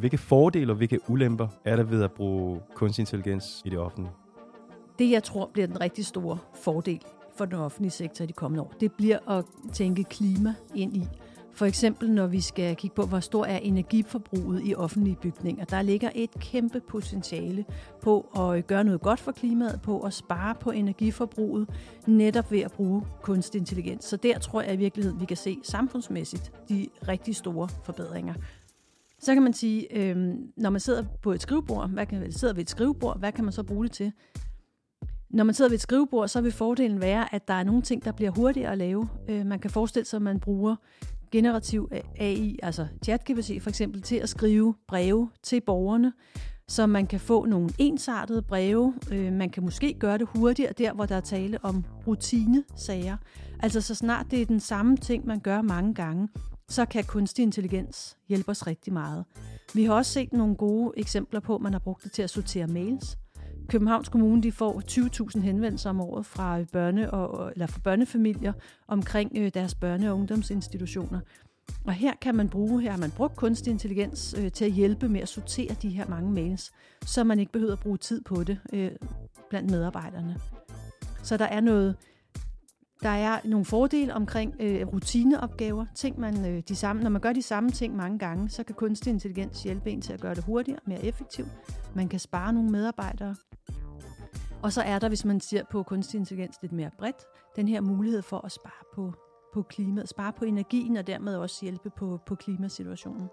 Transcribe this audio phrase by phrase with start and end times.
[0.00, 4.12] Hvilke fordele og hvilke ulemper er der ved at bruge kunstig intelligens i det offentlige?
[4.98, 7.00] Det, jeg tror bliver den rigtig store fordel
[7.36, 11.08] for den offentlige sektor i de kommende år, det bliver at tænke klima ind i.
[11.52, 15.64] For eksempel når vi skal kigge på, hvor stor er energiforbruget i offentlige bygninger.
[15.64, 17.64] Der ligger et kæmpe potentiale
[18.02, 21.68] på at gøre noget godt for klimaet, på at spare på energiforbruget,
[22.06, 24.04] netop ved at bruge kunstig intelligens.
[24.04, 28.34] Så der tror jeg i virkeligheden, vi kan se samfundsmæssigt de rigtig store forbedringer.
[29.20, 32.62] Så kan man sige, øh, når man sidder på et skrivebord, hvad kan, sidder ved
[32.62, 34.12] et skrivebord, hvad kan man så bruge det til?
[35.30, 38.04] Når man sidder ved et skrivebord, så vil fordelen være, at der er nogle ting,
[38.04, 39.08] der bliver hurtigere at lave.
[39.28, 40.76] Øh, man kan forestille sig, at man bruger
[41.30, 46.12] generativ AI, altså ChatGPT for eksempel, til at skrive breve til borgerne,
[46.68, 48.94] så man kan få nogle ensartede breve.
[49.12, 53.16] Øh, man kan måske gøre det hurtigere der, hvor der er tale om rutinesager.
[53.62, 56.28] Altså så snart det er den samme ting, man gør mange gange,
[56.70, 59.24] så kan kunstig intelligens hjælpe os rigtig meget.
[59.74, 62.30] Vi har også set nogle gode eksempler på, at man har brugt det til at
[62.30, 63.18] sortere mails.
[63.68, 64.82] Københavns Kommune de får
[65.36, 68.52] 20.000 henvendelser om året fra, børne og, eller fra børnefamilier
[68.88, 71.20] omkring øh, deres børne- og ungdomsinstitutioner.
[71.84, 75.08] Og her kan man bruge, her har man brugt kunstig intelligens øh, til at hjælpe
[75.08, 76.72] med at sortere de her mange mails,
[77.06, 78.90] så man ikke behøver at bruge tid på det øh,
[79.50, 80.36] blandt medarbejderne.
[81.22, 81.96] Så der er noget,
[83.02, 87.32] der er nogle fordele omkring øh, rutineopgaver, ting man øh, de samme, når man gør
[87.32, 90.44] de samme ting mange gange, så kan kunstig intelligens hjælpe en til at gøre det
[90.44, 91.48] hurtigere, mere effektivt.
[91.94, 93.36] Man kan spare nogle medarbejdere,
[94.62, 97.24] og så er der, hvis man ser på kunstig intelligens lidt mere bredt,
[97.56, 99.12] den her mulighed for at spare på,
[99.54, 103.28] på klimaet, spare på energien og dermed også hjælpe på, på klimasituationen.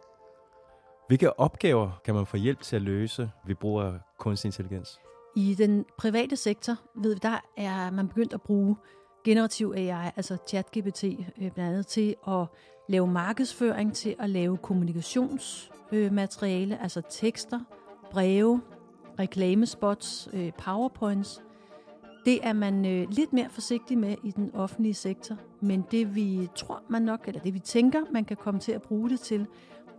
[1.08, 5.00] Hvilke opgaver kan man få hjælp til at løse ved brug af kunstig intelligens?
[5.36, 8.76] I den private sektor ved vi, der er man begyndt at bruge
[9.28, 12.45] generativ AI, altså ChatGPT øh, blandt andet, til at
[12.89, 17.59] lave markedsføring, til at lave kommunikationsmateriale, øh, altså tekster,
[18.11, 18.61] breve,
[19.19, 21.42] reklamespots, øh, powerpoints.
[22.25, 26.81] Det er man lidt mere forsigtig med i den offentlige sektor, men det vi tror
[26.90, 29.47] man nok, eller det vi tænker, man kan komme til at bruge det til,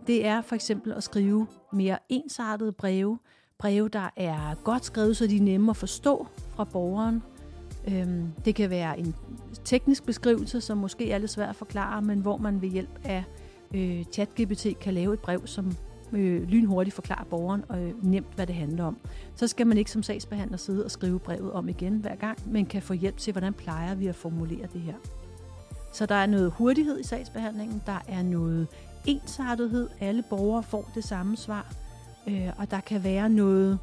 [0.07, 3.19] det er for eksempel at skrive mere ensartede breve,
[3.57, 7.23] breve, der er godt skrevet, så de er nemme at forstå fra borgeren.
[7.87, 9.15] Øhm, det kan være en
[9.63, 13.23] teknisk beskrivelse, som måske er lidt svært at forklare, men hvor man ved hjælp af
[13.73, 15.75] øh, ChatGPT kan lave et brev, som
[16.13, 18.97] øh, lynhurtigt forklarer borgeren og øh, nemt, hvad det handler om.
[19.35, 22.65] Så skal man ikke som sagsbehandler sidde og skrive brevet om igen hver gang, men
[22.65, 24.95] kan få hjælp til, hvordan plejer vi at formulere det her.
[25.93, 28.67] Så der er noget hurtighed i sagsbehandlingen, der er noget
[29.05, 31.73] ensartethed, alle borgere får det samme svar,
[32.27, 33.79] øh, og der kan være noget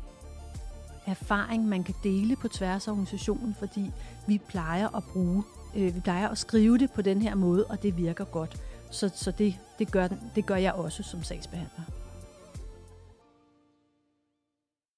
[1.06, 3.90] erfaring, man kan dele på tværs af organisationen, fordi
[4.26, 5.42] vi plejer at bruge,
[5.76, 8.56] øh, vi plejer at skrive det på den her måde, og det virker godt.
[8.90, 12.05] Så, så det, det, gør, det gør jeg også som sagsbehandler.